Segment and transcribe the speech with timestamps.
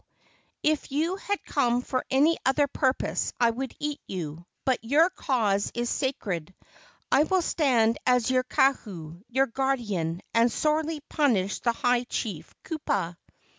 [0.63, 5.71] If you had come for any other purpose I would eat you, but your cause
[5.75, 6.55] is sacred.
[7.11, 13.15] I will stand as your kahu, your guardian, and sorely punish the high chief Kupa."